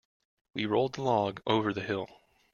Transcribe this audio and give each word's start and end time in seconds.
We 0.55 0.65
rolled 0.65 0.95
the 0.95 1.03
log 1.03 1.43
over 1.45 1.71
the 1.73 1.83
hill. 1.83 2.09